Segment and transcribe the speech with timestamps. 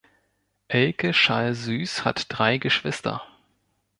[0.67, 3.21] Elke Schall-Süß hat drei Geschwister.